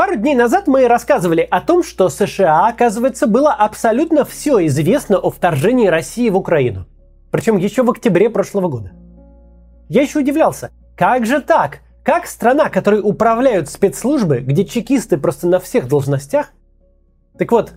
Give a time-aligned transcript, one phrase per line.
[0.00, 5.28] Пару дней назад мы рассказывали о том, что США, оказывается, было абсолютно все известно о
[5.28, 6.86] вторжении России в Украину.
[7.30, 8.92] Причем еще в октябре прошлого года.
[9.90, 11.80] Я еще удивлялся, как же так?
[12.02, 16.54] Как страна, которой управляют спецслужбы, где чекисты просто на всех должностях?
[17.38, 17.74] Так вот,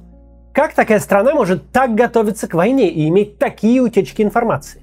[0.53, 4.81] как такая страна может так готовиться к войне и иметь такие утечки информации?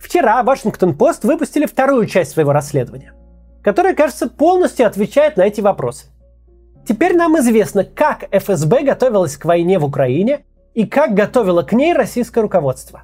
[0.00, 3.12] Вчера Вашингтон-Пост выпустили вторую часть своего расследования,
[3.62, 6.06] которая, кажется, полностью отвечает на эти вопросы.
[6.86, 10.44] Теперь нам известно, как ФСБ готовилась к войне в Украине
[10.74, 13.02] и как готовило к ней российское руководство.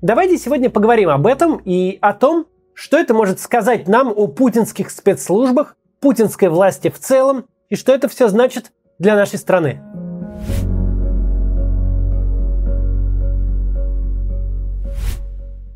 [0.00, 4.90] Давайте сегодня поговорим об этом и о том, что это может сказать нам о путинских
[4.90, 9.80] спецслужбах, путинской власти в целом и что это все значит для нашей страны.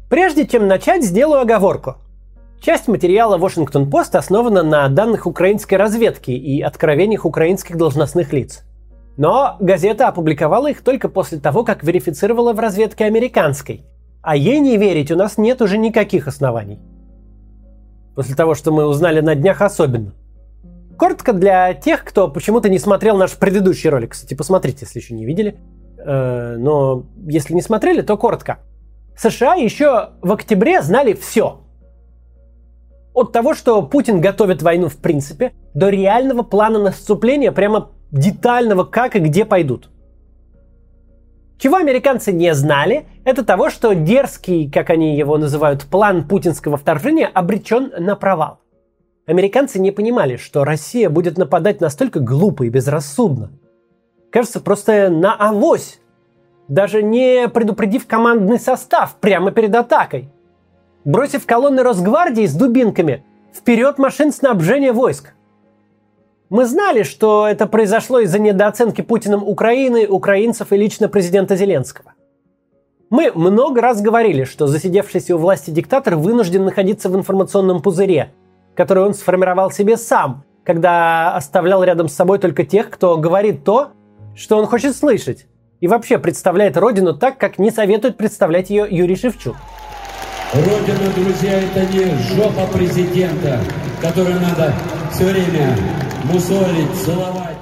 [0.08, 1.96] Прежде чем начать, сделаю оговорку.
[2.64, 8.62] Часть материала Washington Post основана на данных украинской разведки и откровениях украинских должностных лиц.
[9.18, 13.84] Но газета опубликовала их только после того, как верифицировала в разведке американской.
[14.22, 16.80] А ей не верить у нас нет уже никаких оснований.
[18.14, 20.14] После того, что мы узнали на днях особенно.
[20.96, 24.12] Коротко для тех, кто почему-то не смотрел наш предыдущий ролик.
[24.12, 25.58] Кстати, посмотрите, если еще не видели.
[25.98, 28.60] Э, но если не смотрели, то коротко.
[29.18, 31.60] США еще в октябре знали все–
[33.14, 39.16] от того, что Путин готовит войну в принципе, до реального плана наступления, прямо детального, как
[39.16, 39.88] и где пойдут.
[41.56, 47.30] Чего американцы не знали, это того, что дерзкий, как они его называют, план путинского вторжения
[47.32, 48.58] обречен на провал.
[49.26, 53.52] Американцы не понимали, что Россия будет нападать настолько глупо и безрассудно.
[54.30, 56.00] Кажется, просто на авось,
[56.68, 60.33] даже не предупредив командный состав прямо перед атакой
[61.04, 63.24] бросив колонны Росгвардии с дубинками
[63.54, 65.34] вперед машин снабжения войск.
[66.50, 72.12] Мы знали, что это произошло из-за недооценки Путиным Украины, украинцев и лично президента Зеленского.
[73.10, 78.32] Мы много раз говорили, что засидевшийся у власти диктатор вынужден находиться в информационном пузыре,
[78.74, 83.90] который он сформировал себе сам, когда оставлял рядом с собой только тех, кто говорит то,
[84.34, 85.46] что он хочет слышать,
[85.80, 89.56] и вообще представляет родину так, как не советует представлять ее Юрий Шевчук.
[90.54, 93.58] Родина, друзья, это не жопа президента,
[94.00, 94.72] которую надо
[95.10, 95.76] все время
[96.32, 97.56] мусолить, целовать.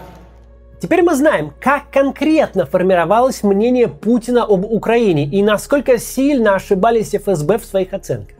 [0.78, 7.56] Теперь мы знаем, как конкретно формировалось мнение Путина об Украине и насколько сильно ошибались ФСБ
[7.56, 8.36] в своих оценках.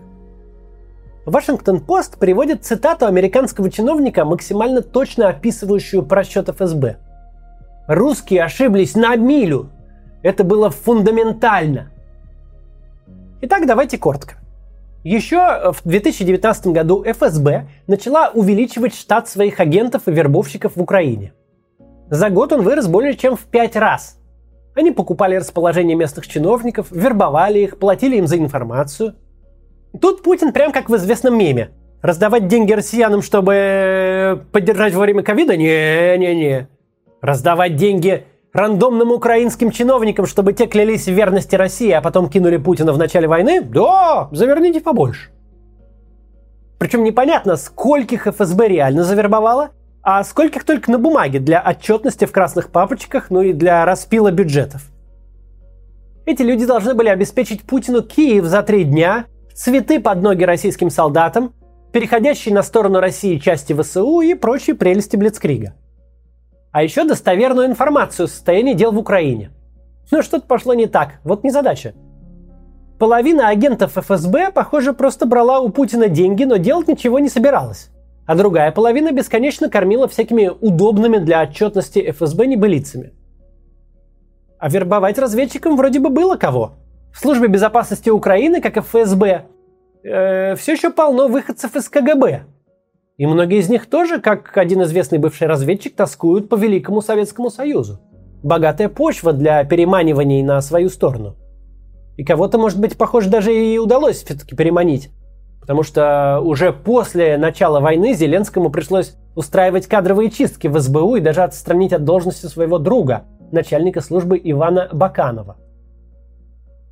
[1.25, 6.99] Вашингтон-Пост приводит цитату американского чиновника, максимально точно описывающую просчет ФСБ.
[7.87, 9.71] «Русские ошиблись на милю.
[10.23, 11.91] Это было фундаментально.
[13.41, 14.42] Итак, давайте коротко.
[15.05, 21.33] Еще в 2019 году ФСБ начала увеличивать штат своих агентов и вербовщиков в Украине.
[22.09, 24.19] За год он вырос более чем в пять раз.
[24.75, 29.17] Они покупали расположение местных чиновников, вербовали их, платили им за информацию.
[30.01, 31.71] Тут Путин прям как в известном меме.
[32.01, 35.57] Раздавать деньги россиянам, чтобы поддержать во время ковида?
[35.57, 36.69] Не-не-не.
[37.21, 42.93] Раздавать деньги рандомным украинским чиновникам, чтобы те клялись в верности России, а потом кинули Путина
[42.93, 43.63] в начале войны?
[43.63, 45.31] Да, заверните побольше.
[46.79, 49.71] Причем непонятно, скольких ФСБ реально завербовало,
[50.03, 54.83] а скольких только на бумаге для отчетности в красных папочках, ну и для распила бюджетов.
[56.27, 61.53] Эти люди должны были обеспечить Путину Киев за три дня, цветы под ноги российским солдатам,
[61.93, 65.75] переходящие на сторону России части ВСУ и прочие прелести Блицкрига
[66.73, 69.51] а еще достоверную информацию о состоянии дел в Украине.
[70.11, 71.95] Но что-то пошло не так, вот незадача.
[72.99, 77.91] Половина агентов ФСБ, похоже, просто брала у Путина деньги, но делать ничего не собиралась.
[78.27, 83.13] А другая половина бесконечно кормила всякими удобными для отчетности ФСБ небылицами.
[84.59, 86.75] А вербовать разведчикам вроде бы было кого.
[87.13, 89.47] В службе безопасности Украины, как и ФСБ,
[90.05, 92.45] э, все еще полно выходцев из КГБ,
[93.23, 98.01] и многие из них тоже, как один известный бывший разведчик, тоскуют по Великому Советскому Союзу.
[98.43, 101.37] Богатая почва для переманиваний на свою сторону.
[102.17, 105.11] И кого-то, может быть, похоже, даже и удалось все-таки переманить.
[105.61, 111.45] Потому что уже после начала войны Зеленскому пришлось устраивать кадровые чистки в СБУ и даже
[111.45, 115.59] отстранить от должности своего друга, начальника службы Ивана Баканова.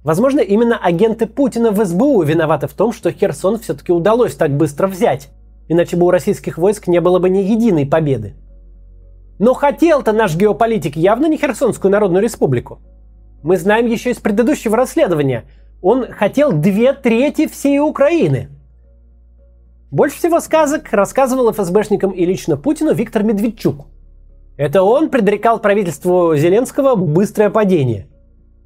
[0.04, 4.86] Возможно, именно агенты Путина в СБУ виноваты в том, что Херсон все-таки удалось так быстро
[4.86, 5.30] взять,
[5.70, 8.34] иначе бы у российских войск не было бы ни единой победы.
[9.38, 12.80] Но хотел-то наш геополитик явно не Херсонскую Народную Республику.
[13.44, 15.44] Мы знаем еще из предыдущего расследования.
[15.80, 18.48] Он хотел две трети всей Украины.
[19.92, 23.86] Больше всего сказок рассказывал ФСБшникам и лично Путину Виктор Медведчук.
[24.56, 28.08] Это он предрекал правительству Зеленского быстрое падение.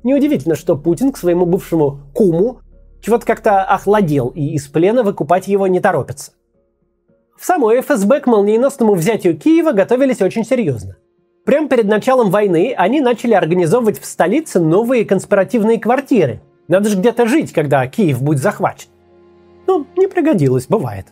[0.03, 2.61] Неудивительно, что Путин к своему бывшему куму
[3.03, 6.33] чего-то как-то охладел и из плена выкупать его не торопится.
[7.37, 10.97] В самой ФСБ к молниеносному взятию Киева готовились очень серьезно.
[11.45, 16.41] Прямо перед началом войны они начали организовывать в столице новые конспиративные квартиры.
[16.69, 18.89] Надо же где-то жить, когда Киев будет захвачен.
[19.67, 21.07] Ну, не пригодилось, бывает.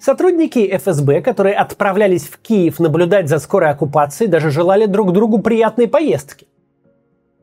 [0.00, 5.88] Сотрудники ФСБ, которые отправлялись в Киев наблюдать за скорой оккупацией, даже желали друг другу приятной
[5.88, 6.46] поездки.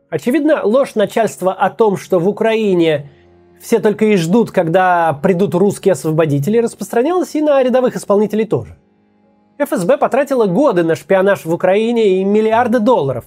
[0.10, 3.10] Очевидно, ложь начальства о том, что в Украине
[3.62, 8.78] все только и ждут, когда придут русские освободители, распространялась и на рядовых исполнителей тоже.
[9.58, 13.26] ФСБ потратила годы на шпионаж в Украине и миллиарды долларов.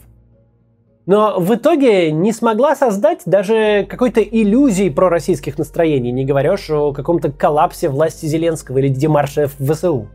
[1.06, 6.92] Но в итоге не смогла создать даже какой-то иллюзии пророссийских настроений, не говоря уж о
[6.92, 10.08] каком-то коллапсе власти Зеленского или демарше в ВСУ.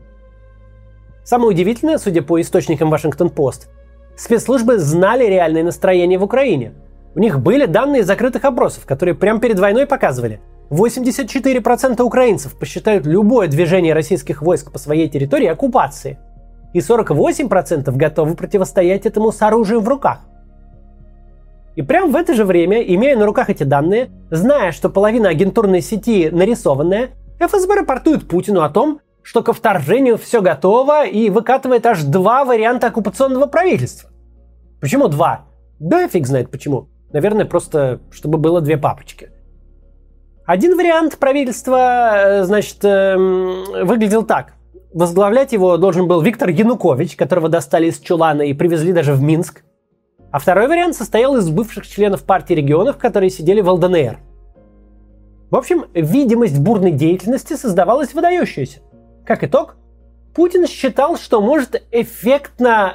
[1.24, 3.68] Самое удивительное, судя по источникам Вашингтон-Пост,
[4.16, 6.74] спецслужбы знали реальное настроение в Украине–
[7.14, 10.40] у них были данные закрытых опросов, которые прямо перед войной показывали.
[10.70, 16.18] 84% украинцев посчитают любое движение российских войск по своей территории оккупацией.
[16.72, 20.20] И 48% готовы противостоять этому с оружием в руках.
[21.76, 25.82] И прямо в это же время, имея на руках эти данные, зная, что половина агентурной
[25.82, 32.02] сети нарисованная, ФСБ рапортует Путину о том, что ко вторжению все готово и выкатывает аж
[32.02, 34.10] два варианта оккупационного правительства.
[34.80, 35.46] Почему два?
[35.78, 36.88] Да фиг знает почему.
[37.14, 39.30] Наверное, просто чтобы было две папочки.
[40.44, 44.54] Один вариант правительства, э, значит, эм, выглядел так.
[44.92, 49.62] Возглавлять его должен был Виктор Янукович, которого достали из Чулана и привезли даже в Минск.
[50.32, 54.18] А второй вариант состоял из бывших членов партии регионов, которые сидели в ЛДНР.
[55.52, 58.80] В общем, видимость бурной деятельности создавалась выдающаяся.
[59.24, 59.76] Как итог,
[60.34, 62.92] Путин считал, что может эффектно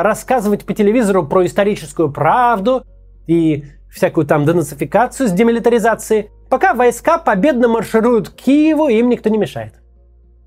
[0.00, 2.82] э, рассказывать по телевизору про историческую правду,
[3.26, 9.38] и всякую там денацификацию с демилитаризацией, пока войска победно маршируют к Киеву, им никто не
[9.38, 9.74] мешает.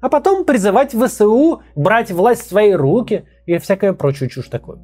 [0.02, 4.80] А потом призывать ВСУ брать власть в свои руки и всякое прочую чушь такую.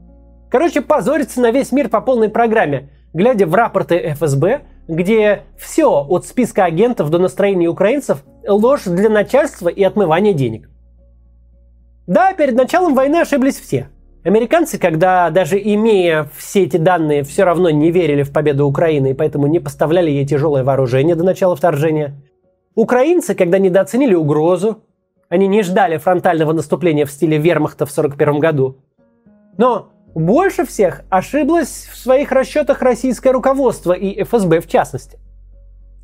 [0.50, 6.26] Короче, позориться на весь мир по полной программе, глядя в рапорты ФСБ, где все от
[6.26, 10.70] списка агентов до настроения украинцев ложь для начальства и отмывание денег.
[12.08, 13.90] Да, перед началом войны ошиблись все–
[14.26, 19.14] Американцы, когда даже имея все эти данные, все равно не верили в победу Украины и
[19.14, 22.16] поэтому не поставляли ей тяжелое вооружение до начала вторжения.
[22.74, 24.82] Украинцы, когда недооценили угрозу,
[25.30, 28.78] они не ждали фронтального наступления в стиле вермахта в 1941 году.
[29.60, 35.20] Но больше всех ошиблось в своих расчетах российское руководство и ФСБ в частности.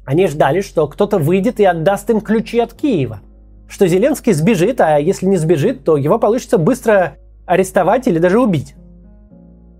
[0.06, 3.22] Они ждали, что кто-то выйдет и отдаст им ключи от Киева.
[3.68, 7.18] Что Зеленский сбежит, а если не сбежит, то его получится быстро
[7.52, 8.76] арестовать или даже убить.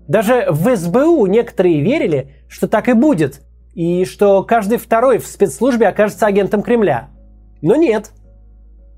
[0.06, 3.40] Даже в СБУ некоторые верили, что так и будет,
[3.72, 7.08] и что каждый второй в спецслужбе окажется агентом Кремля.
[7.62, 8.10] Но нет.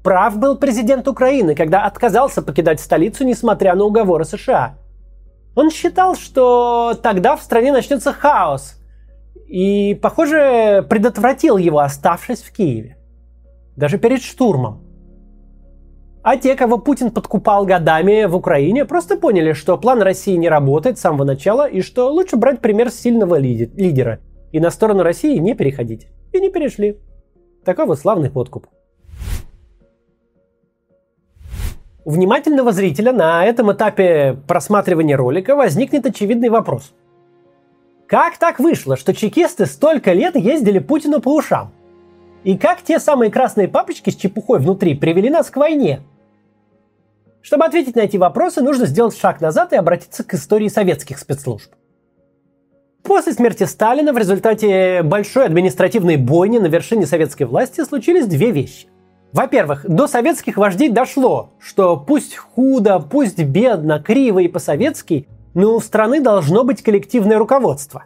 [0.02, 4.76] Прав был президент Украины, когда отказался покидать столицу, несмотря на уговоры США.
[5.54, 8.74] Он считал, что тогда в стране начнется хаос,
[9.46, 12.96] и, похоже, предотвратил его, оставшись в Киеве.
[13.76, 14.83] Даже перед штурмом.
[16.24, 20.96] А те, кого Путин подкупал годами в Украине, просто поняли, что план России не работает
[20.96, 25.54] с самого начала и что лучше брать пример сильного лидера и на сторону России не
[25.54, 26.08] переходить.
[26.32, 26.98] И не перешли.
[27.62, 28.69] Такой вот славный подкуп.
[32.06, 36.94] У внимательного зрителя на этом этапе просматривания ролика возникнет очевидный вопрос.
[38.06, 41.70] Как так вышло, что чекисты столько лет ездили Путину по ушам?
[42.44, 46.00] И как те самые красные папочки с чепухой внутри привели нас к войне–
[47.44, 51.70] чтобы ответить на эти вопросы, нужно сделать шаг назад и обратиться к истории советских спецслужб.
[53.03, 58.86] После смерти Сталина в результате большой административной бойни на вершине советской власти случились две вещи.
[59.34, 65.81] Во-первых, до советских вождей дошло, что пусть худо, пусть бедно, криво и по-советски, но у
[65.81, 68.05] страны должно быть коллективное руководство.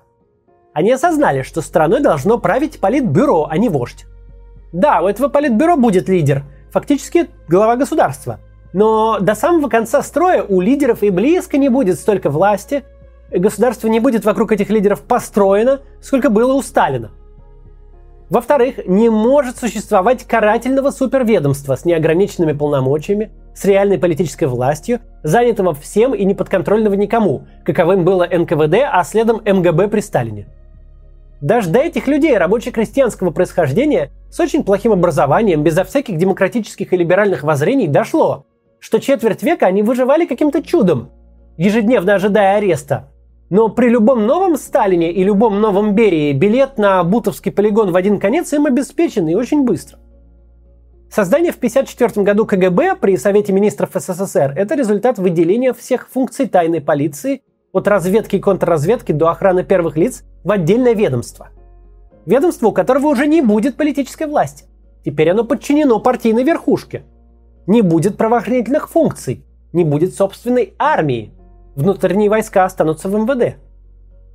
[0.73, 4.05] Они осознали, что страной должно править политбюро, а не вождь.
[4.73, 6.43] Да, у этого политбюро будет лидер,
[6.73, 8.41] фактически глава государства–
[8.73, 12.85] но до самого конца строя у лидеров и близко не будет столько власти,
[13.31, 17.11] государство не будет вокруг этих лидеров построено, сколько было у Сталина.
[18.31, 26.15] Во-вторых, не может существовать карательного суперведомства с неограниченными полномочиями, с реальной политической властью, занятого всем
[26.15, 30.47] и неподконтрольного никому, каковым было НКВД, а следом МГБ при Сталине.
[31.41, 37.45] Даже до этих людей рабоче-крестьянского происхождения с очень плохим образованием, безо всяких демократических и либеральных
[37.45, 38.45] воззрений дошло,
[38.81, 41.11] что четверть века они выживали каким-то чудом,
[41.57, 43.11] ежедневно ожидая ареста.
[43.51, 48.21] Но при любом новом Сталине и любом новом Берии билет на Бутовский полигон в один
[48.21, 49.99] конец им обеспечен и очень быстро.
[51.11, 56.83] Создание в 1954 году КГБ при Совете министров СССР– это результат выделения всех функций тайной
[56.83, 57.41] полиции
[57.73, 61.49] от разведки и контрразведки до охраны первых лиц в отдельное ведомство.
[62.27, 64.67] Ведомство, у которого уже не будет политической власти.
[65.03, 67.05] Теперь оно подчинено партийной верхушке.
[67.69, 71.33] Не будет правоохранительных функций, не будет собственной армии.
[71.77, 73.59] Внутренние войска останутся в МВД.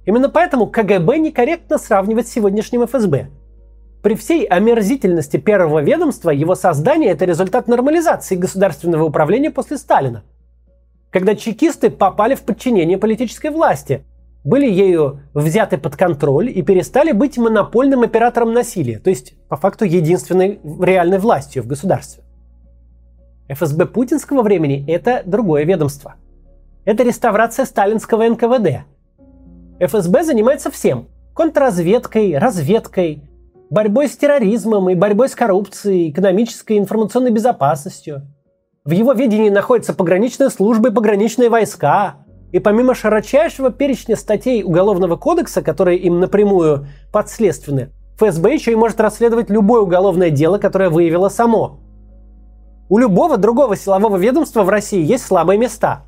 [0.05, 3.27] Именно поэтому КГБ некорректно сравнивать с сегодняшним ФСБ–
[4.03, 10.25] при всей омерзительности первого ведомства его создание– это результат нормализации государственного управления после Сталина.
[11.09, 14.03] Когда чекисты попали в подчинение политической власти,
[14.43, 19.85] были ею взяты под контроль и перестали быть монопольным оператором насилия, то есть по факту
[19.85, 22.22] единственной реальной властью в государстве.
[23.50, 26.15] ФСБ путинского времени– это другое ведомство.
[26.85, 28.85] Это реставрация сталинского НКВД.
[29.79, 33.23] ФСБ занимается всем– контрразведкой, разведкой,
[33.69, 38.21] борьбой с терроризмом и борьбой с коррупцией, экономической и информационной безопасностью.
[38.85, 42.17] В его ведении находятся пограничные службы и пограничные войска.
[42.51, 49.01] И помимо широчайшего перечня статей Уголовного кодекса, которые им напрямую подследственны, ФСБ еще и может
[49.01, 51.79] расследовать любое уголовное дело, которое выявило само.
[52.93, 56.03] У любого другого силового ведомства в России есть слабые места.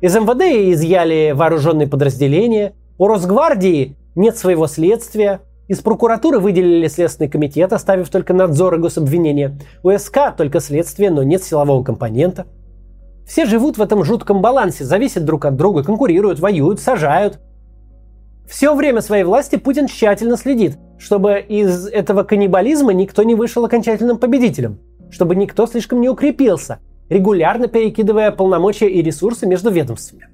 [0.00, 7.72] Из МВД изъяли вооруженные подразделения, у Росгвардии нет своего следствия, из прокуратуры выделили Следственный комитет,
[7.72, 9.58] оставив только надзор и гособвинения.
[9.82, 12.46] У СК только следствие, но нет силового компонента.
[13.26, 17.40] Все живут в этом жутком балансе, зависят друг от друга, конкурируют, воюют, сажают.
[18.48, 24.18] Все время своей власти Путин тщательно следит, чтобы из этого каннибализма никто не вышел окончательным
[24.18, 24.78] победителем,
[25.10, 30.28] чтобы никто слишком не укрепился, регулярно перекидывая полномочия и ресурсы между ведомствами.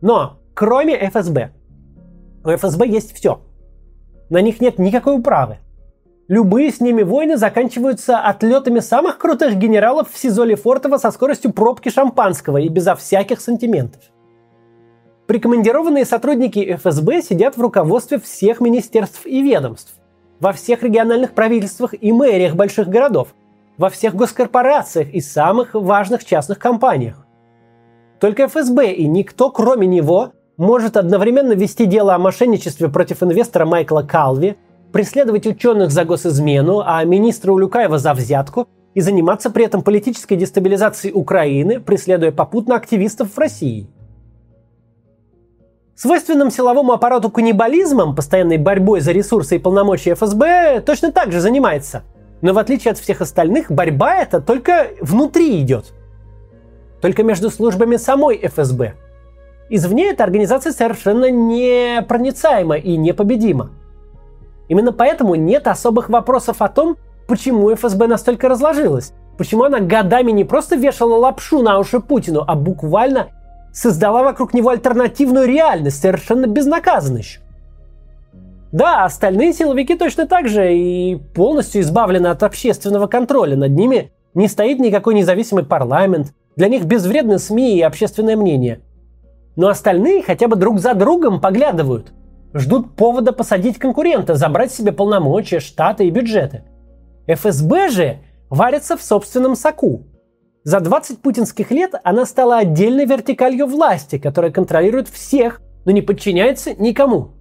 [0.00, 1.52] Но, кроме ФСБ,
[2.44, 3.40] у ФСБ есть все–
[4.32, 5.58] на них нет никакой управы.
[6.26, 11.90] Любые с ними войны заканчиваются отлетами самых крутых генералов в СИЗО Лефортово со скоростью пробки
[11.90, 14.00] шампанского и безо всяких сантиментов.
[15.26, 19.92] Прикомандированные сотрудники ФСБ сидят в руководстве всех министерств и ведомств,
[20.42, 23.28] во всех региональных правительствах и мэриях больших городов,
[23.78, 27.24] во всех госкорпорациях и самых важных частных компаниях.
[28.18, 34.02] Только ФСБ и никто, кроме него, может одновременно вести дело о мошенничестве против инвестора Майкла
[34.02, 34.56] Калви,
[34.92, 41.14] преследовать ученых за госизмену, а министра Улюкаева за взятку и заниматься при этом политической дестабилизацией
[41.14, 43.88] Украины, преследуя попутно активистов в России.
[45.94, 52.02] Свойственным силовому аппарату каннибализмом, постоянной борьбой за ресурсы и полномочия ФСБ, точно так же занимается.
[52.40, 55.92] Но в отличие от всех остальных, борьба эта только внутри идет.
[57.00, 58.94] Только между службами самой ФСБ–
[59.74, 63.70] Извне эта организация совершенно непроницаема и непобедима.
[64.68, 70.44] Именно поэтому нет особых вопросов о том, почему ФСБ настолько разложилась, почему она годами не
[70.44, 73.28] просто вешала лапшу на уши Путину, а буквально
[73.72, 77.24] создала вокруг него альтернативную реальность, совершенно безнаказанную.
[78.70, 83.56] Да, остальные силовики точно так же и полностью избавлены от общественного контроля.
[83.56, 86.32] Над ними не стоит никакой независимый парламент.
[86.56, 88.80] Для них безвредны СМИ и общественное мнение–
[89.56, 92.12] но остальные хотя бы друг за другом поглядывают.
[92.54, 96.64] Ждут повода посадить конкурента, забрать себе полномочия, штаты и бюджеты.
[97.26, 98.18] ФСБ же
[98.50, 100.02] варится в собственном соку.
[100.64, 106.74] За 20 путинских лет она стала отдельной вертикалью власти, которая контролирует всех, но не подчиняется
[106.74, 107.32] никому.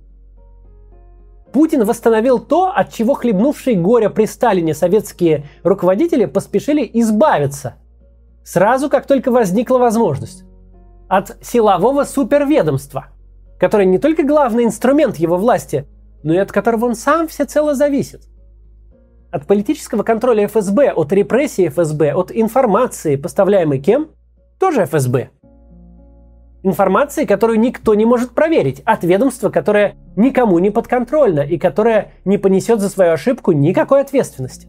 [1.54, 7.76] Путин восстановил то, от чего хлебнувшие горе при Сталине советские руководители поспешили избавиться.
[8.44, 10.46] Сразу, как только возникла возможность
[11.08, 13.08] от силового суперведомства,
[13.60, 15.86] которое не только главный инструмент его власти,
[16.24, 18.31] но и от которого он сам всецело зависит.
[19.32, 24.10] От политического контроля ФСБ, от репрессии ФСБ, от информации, поставляемой кем?
[24.60, 25.30] Тоже ФСБ.
[26.64, 32.38] Информации, которую никто не может проверить, от ведомства, которое никому не подконтрольно и которое не
[32.38, 34.68] понесет за свою ошибку никакой ответственности.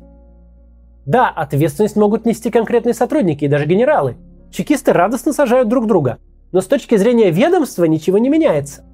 [1.04, 4.16] Да, ответственность могут нести конкретные сотрудники и даже генералы.
[4.50, 6.18] Чекисты радостно сажают друг друга–
[6.52, 8.84] но с точки зрения ведомства ничего не меняется.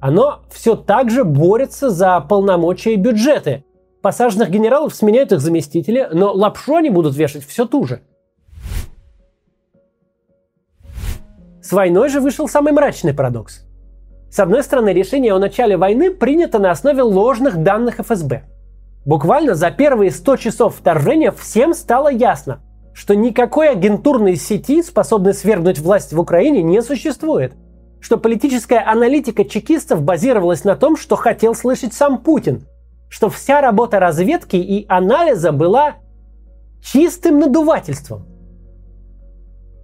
[0.00, 3.64] Оно все так же борется за полномочия и бюджеты.
[4.06, 8.02] Посаженных генералов сменяют их заместители, но лапшу они будут вешать все ту же.
[11.60, 13.66] С войной же вышел самый мрачный парадокс.
[14.30, 18.44] С одной стороны, решение о начале войны принято на основе ложных данных ФСБ.
[19.04, 22.60] Буквально за первые 100 часов вторжения всем стало ясно,
[22.94, 27.54] что никакой агентурной сети, способной свергнуть власть в Украине, не существует.
[27.98, 32.68] Что политическая аналитика чекистов базировалась на том, что хотел слышать сам Путин.
[33.08, 35.96] Что вся работа разведки и анализа была
[36.82, 38.26] чистым надувательством.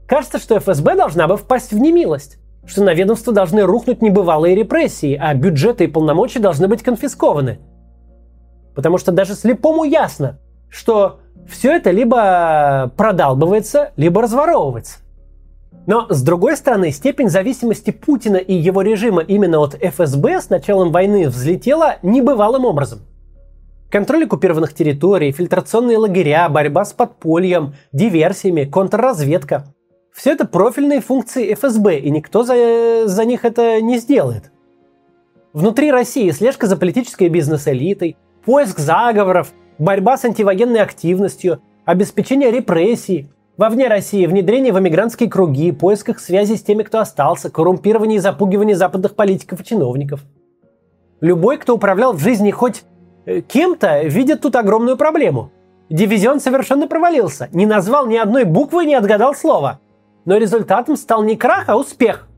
[0.06, 5.18] Кажется, что ФСБ должна бы впасть в немилость что на ведомство должны рухнуть небывалые репрессии,
[5.20, 7.58] а бюджеты и полномочия должны быть конфискованы.
[8.74, 10.38] Потому что даже слепому ясно,
[10.68, 14.98] что все это либо продалбывается, либо разворовывается.
[15.86, 20.92] Но, с другой стороны, степень зависимости Путина и его режима именно от ФСБ с началом
[20.92, 23.00] войны взлетела небывалым образом.
[23.92, 29.66] Контроль оккупированных территорий, фильтрационные лагеря, борьба с подпольем, диверсиями, контрразведка–
[30.14, 34.50] все это профильные функции ФСБ, и никто за, за них это не сделает.
[35.52, 43.28] Внутри России слежка за политической бизнес-элитой, поиск заговоров, борьба с антивоенной активностью, обеспечение репрессий.
[43.58, 48.74] Вовне России внедрение в эмигрантские круги, поисках связи с теми, кто остался, коррумпирование и запугивание
[48.74, 50.24] западных политиков и чиновников.
[51.20, 52.84] Любой, кто управлял в жизни хоть
[53.48, 55.50] кем-то, видит тут огромную проблему.
[55.90, 59.80] Дивизион совершенно провалился, не назвал ни одной буквы и не отгадал слова–
[60.24, 62.28] но результатом стал не крах, а успех.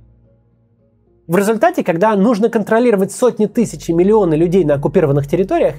[1.27, 5.77] В результате, когда нужно контролировать сотни тысяч и миллионы людей на оккупированных территориях,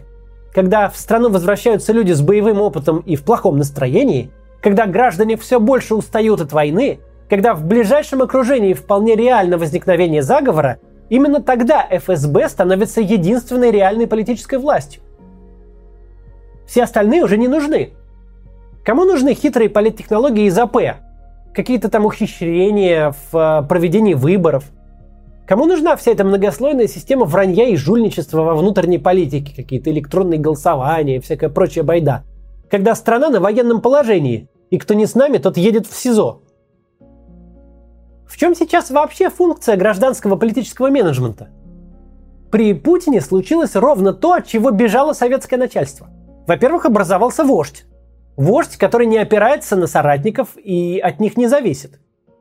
[0.53, 4.31] когда в страну возвращаются люди с боевым опытом и в плохом настроении,
[4.62, 10.79] когда граждане все больше устают от войны, когда в ближайшем окружении вполне реально возникновение заговора,
[11.09, 15.01] именно тогда ФСБ становится единственной реальной политической властью.
[16.67, 17.93] Все остальные уже не нужны.
[18.83, 20.77] Кому нужны хитрые политтехнологии из АП,
[21.53, 24.65] какие-то там ухищрения в э, проведении выборов.
[25.47, 31.17] Кому нужна вся эта многослойная система вранья и жульничества во внутренней политике, какие-то электронные голосования
[31.17, 32.24] и всякая прочая байда?
[32.69, 36.41] Когда страна на военном положении, и кто не с нами, тот едет в СИЗО.
[38.27, 41.50] В чем сейчас вообще функция гражданского политического менеджмента?
[42.52, 46.10] При Путине случилось ровно то, от чего бежало советское начальство.
[46.47, 47.86] Во-первых, образовался вождь,
[48.38, 51.99] Вождь, который не опирается на соратников и от них не зависит.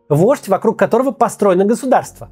[0.08, 2.30] Вождь, вокруг которого построено государство.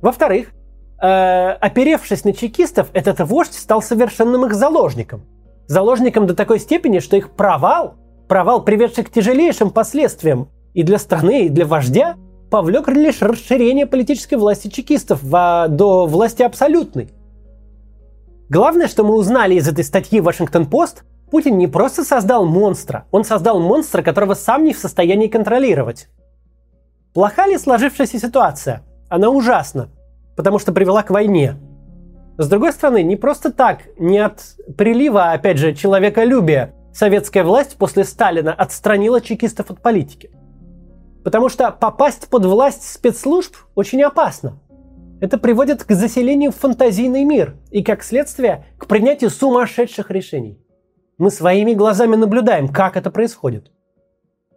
[0.00, 0.52] Во-вторых,
[1.00, 5.22] э, оперевшись на чекистов, этот вождь стал совершенным их заложником.
[5.66, 7.96] Заложником до такой степени, что их провал,
[8.28, 12.16] провал, приведший к тяжелейшим последствиям и для страны, и для вождя,
[12.50, 17.10] повлек лишь расширение политической власти чекистов во, до власти абсолютной.
[18.48, 23.60] Главное, что мы узнали из этой статьи Вашингтон-Пост, Путин не просто создал монстра, он создал
[23.60, 26.08] монстра, которого сам не в состоянии контролировать.
[27.14, 28.82] Плоха ли сложившаяся ситуация?
[29.08, 29.90] Она ужасна,
[30.36, 31.54] потому что привела к войне.
[32.36, 34.40] С другой стороны, не просто так, не от
[34.76, 40.30] прилива, опять же, человеколюбия, советская власть после Сталина отстранила чекистов от политики.
[41.24, 44.58] Потому что попасть под власть спецслужб очень опасно.
[45.20, 50.58] Это приводит к заселению в фантазийный мир и, как следствие, к принятию сумасшедших решений.
[51.18, 53.70] Мы своими глазами наблюдаем, как это происходит.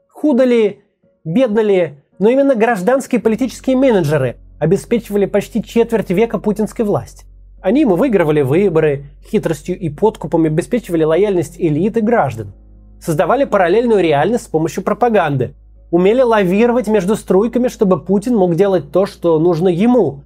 [0.08, 0.82] Худо ли,
[1.26, 7.26] бедно ли, но именно гражданские политические менеджеры обеспечивали почти четверть века путинской власти.
[7.62, 12.54] Они ему выигрывали выборы, хитростью и подкупом обеспечивали лояльность элиты граждан.
[13.02, 15.56] Создавали параллельную реальность с помощью пропаганды.
[15.94, 20.24] Умели лавировать между струйками, чтобы Путин мог делать то, что нужно ему.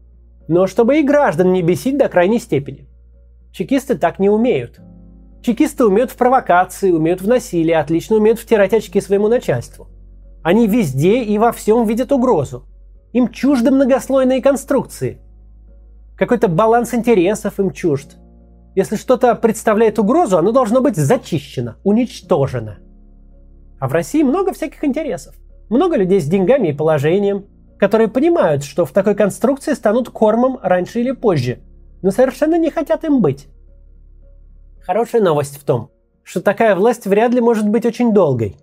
[0.48, 2.88] Но чтобы и граждан не бесить до крайней степени.
[3.52, 4.80] Чекисты так не умеют.
[5.42, 9.90] Чекисты умеют в провокации, умеют в насилии, отлично умеют втирать очки своему начальству.
[10.42, 12.64] Они везде и во всем видят угрозу.
[13.12, 15.20] Им чужды многослойные конструкции.
[16.16, 18.16] Какой-то баланс интересов им чужд.
[18.74, 22.78] Если что-то представляет угрозу, оно должно быть зачищено, уничтожено.
[23.82, 25.36] А в России много всяких интересов.
[25.70, 27.46] Много людей с деньгами и положением,
[27.78, 31.60] которые понимают, что в такой конструкции станут кормом раньше или позже,
[32.02, 33.48] но совершенно не хотят им быть.
[34.82, 35.92] Хорошая новость в том,
[36.24, 38.56] что такая власть вряд ли может быть очень долгой.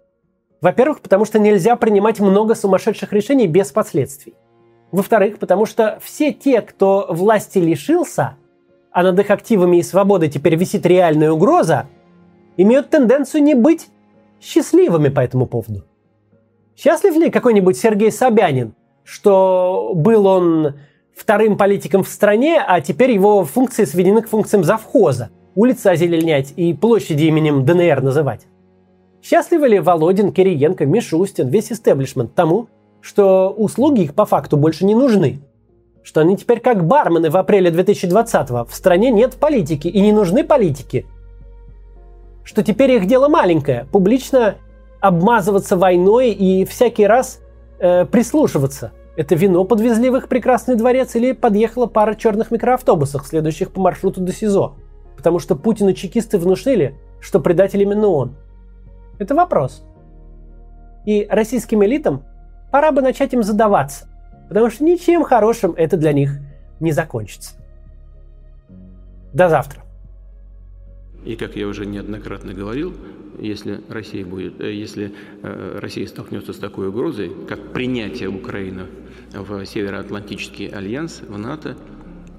[0.63, 4.35] Во-первых, потому что нельзя принимать много сумасшедших решений без последствий.
[4.91, 8.37] Во-вторых, потому что все те, кто власти лишился,
[8.91, 11.87] а над их активами и свободой теперь висит реальная угроза,
[12.57, 13.89] имеют тенденцию не быть
[14.41, 15.85] счастливыми по этому поводу.
[16.77, 20.75] Счастлив ли какой-нибудь Сергей Собянин, что был он
[21.17, 26.75] вторым политиком в стране, а теперь его функции сведены к функциям завхоза– улицы озеленять и
[26.75, 28.47] площади именем ДНР называть.
[29.23, 32.69] Счастливы ли Володин, Кириенко, Мишустин, весь истеблишмент тому,
[33.01, 35.41] что услуги их по факту больше не нужны?
[36.03, 38.67] Что они теперь как бармены в апреле 2020-го.
[38.67, 41.07] В стране нет политики и не нужны политики.
[42.43, 44.57] что теперь их дело маленькое– публично
[45.05, 47.41] обмазываться войной и всякий раз
[47.79, 48.93] э, прислушиваться.
[49.17, 54.23] Это вино подвезли в их прекрасный дворец или подъехала пара черных микроавтобусов, следующих по маршруту
[54.23, 54.77] до СИЗО.
[55.15, 58.37] Потому что Путин и чекисты внушили, что предатель именно он.
[59.19, 59.85] Это вопрос.
[61.05, 62.25] И российским элитам
[62.73, 64.07] пора бы начать им задаваться,
[64.49, 66.41] потому что ничем хорошим это для них
[66.81, 67.57] не закончится.
[69.35, 69.84] До завтра.
[71.25, 72.95] И как я уже неоднократно говорил,
[73.39, 78.87] если Россия, будет, э, если э, Россия столкнется с такой угрозой, как принятие Украины
[79.33, 81.77] в Североатлантический альянс, в НАТО,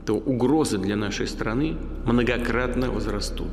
[0.05, 3.51] то угрозы для нашей страны многократно возрастут.